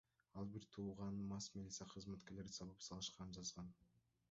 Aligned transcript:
Ал 0.43 0.47
бир 0.53 0.63
тууганын 0.77 1.27
мас 1.33 1.49
милиция 1.59 1.87
кызматкерлери 1.93 2.57
сабап 2.57 2.83
салышканын 2.89 3.39
жазган. 3.39 3.73